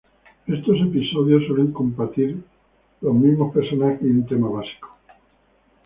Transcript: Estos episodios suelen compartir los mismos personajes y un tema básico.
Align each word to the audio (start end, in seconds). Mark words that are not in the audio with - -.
Estos 0.47 0.77
episodios 0.81 1.45
suelen 1.45 1.71
compartir 1.73 2.41
los 3.01 3.13
mismos 3.13 3.53
personajes 3.53 4.01
y 4.01 4.07
un 4.07 4.25
tema 4.25 4.49
básico. 4.49 4.89